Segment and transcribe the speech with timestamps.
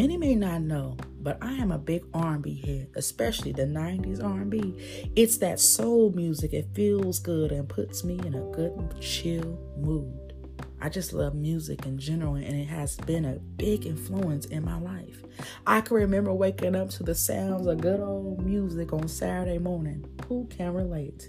[0.00, 5.10] Many may not know, but I am a big R&B head, especially the 90s R&B.
[5.14, 6.54] It's that soul music.
[6.54, 10.32] It feels good and puts me in a good chill mood.
[10.80, 14.80] I just love music in general, and it has been a big influence in my
[14.80, 15.22] life.
[15.66, 20.06] I can remember waking up to the sounds of good old music on Saturday morning.
[20.28, 21.28] Who can relate?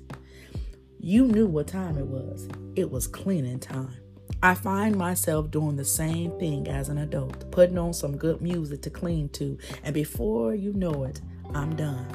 [0.98, 2.48] You knew what time it was.
[2.78, 3.98] It was cleaning time.
[4.44, 8.82] I find myself doing the same thing as an adult, putting on some good music
[8.84, 11.22] to clean to, and before you know it,
[11.54, 12.08] I'm done.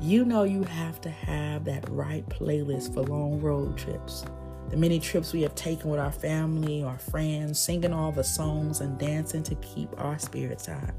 [0.00, 4.24] You know you have to have that right playlist for long road trips.
[4.70, 8.80] The many trips we have taken with our family or friends, singing all the songs
[8.80, 10.90] and dancing to keep our spirits high.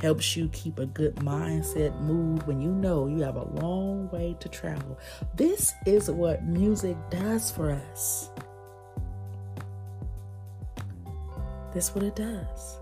[0.00, 4.36] Helps you keep a good mindset, mood when you know you have a long way
[4.40, 4.98] to travel.
[5.34, 8.30] This is what music does for us.
[11.78, 12.80] That's what it does.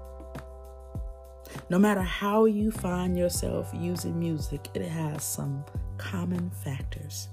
[1.69, 5.67] No matter how you find yourself using music, it has some
[5.99, 7.29] common factors.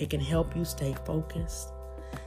[0.00, 1.68] It can help you stay focused,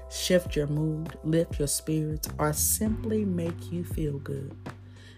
[0.09, 4.55] shift your mood, lift your spirits, or simply make you feel good.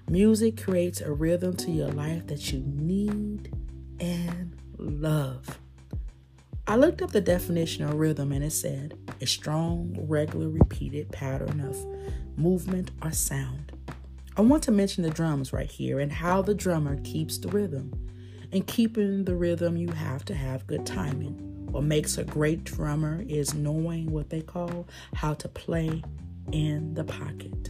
[0.09, 3.53] Music creates a rhythm to your life that you need
[3.99, 5.59] and love.
[6.65, 11.61] I looked up the definition of rhythm and it said a strong, regular, repeated pattern
[11.61, 11.77] of
[12.37, 13.71] movement or sound.
[14.37, 17.91] I want to mention the drums right here and how the drummer keeps the rhythm.
[18.51, 21.67] In keeping the rhythm, you have to have good timing.
[21.71, 26.01] What makes a great drummer is knowing what they call how to play
[26.51, 27.69] in the pocket.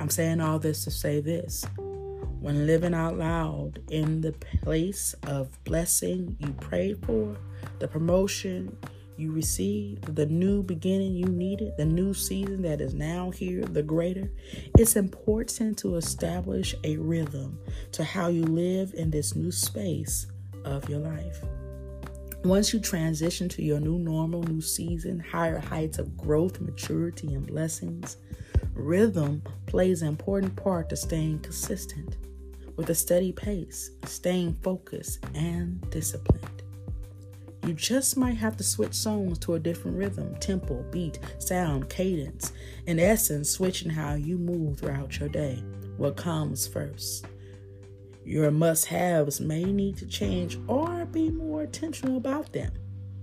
[0.00, 1.64] I'm saying all this to say this
[2.44, 7.36] when living out loud in the place of blessing you prayed for,
[7.78, 8.76] the promotion
[9.16, 13.82] you received, the new beginning you needed, the new season that is now here, the
[13.82, 14.30] greater,
[14.78, 17.58] it's important to establish a rhythm
[17.92, 20.26] to how you live in this new space
[20.64, 21.40] of your life.
[22.44, 27.46] Once you transition to your new normal, new season, higher heights of growth, maturity, and
[27.46, 28.18] blessings,
[28.74, 32.16] rhythm plays an important part to staying consistent
[32.76, 36.53] with a steady pace, staying focused and disciplined.
[37.66, 42.52] You just might have to switch songs to a different rhythm, tempo, beat, sound, cadence.
[42.86, 45.62] In essence, switching how you move throughout your day.
[45.96, 47.26] What comes first?
[48.22, 52.72] Your must haves may need to change or be more intentional about them.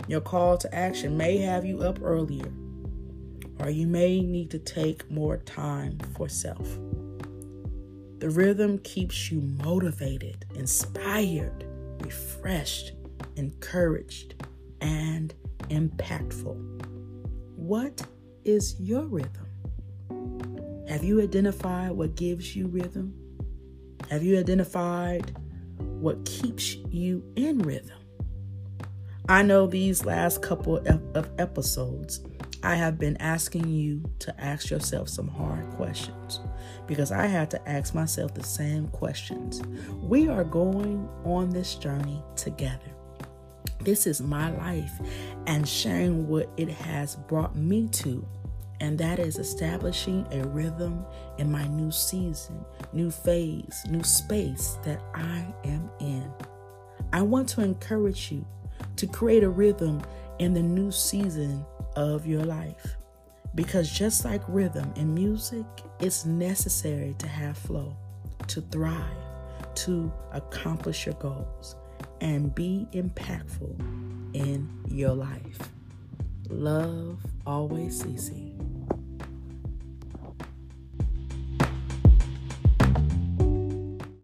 [0.07, 2.52] Your call to action may have you up earlier,
[3.59, 6.79] or you may need to take more time for self.
[8.18, 11.66] The rhythm keeps you motivated, inspired,
[12.02, 12.94] refreshed,
[13.41, 14.35] encouraged,
[14.79, 15.34] and
[15.69, 16.56] impactful.
[17.56, 18.02] What
[18.44, 20.85] is your rhythm?
[20.88, 23.13] Have you identified what gives you rhythm?
[24.09, 25.35] Have you identified
[25.78, 27.97] what keeps you in rhythm?
[29.28, 32.22] I know these last couple of episodes
[32.63, 36.41] I have been asking you to ask yourself some hard questions
[36.85, 39.63] because I had to ask myself the same questions.
[40.00, 42.91] We are going on this journey together.
[43.83, 44.91] This is my life
[45.47, 48.27] and sharing what it has brought me to,
[48.79, 51.05] and that is establishing a rhythm
[51.39, 56.31] in my new season, new phase, new space that I am in.
[57.11, 58.45] I want to encourage you
[58.97, 60.01] to create a rhythm
[60.39, 61.65] in the new season
[61.95, 62.97] of your life.
[63.53, 65.65] Because just like rhythm in music,
[65.99, 67.97] it's necessary to have flow,
[68.47, 69.17] to thrive,
[69.75, 71.75] to accomplish your goals,
[72.21, 73.75] and be impactful
[74.33, 75.59] in your life.
[76.49, 78.60] Love always CC.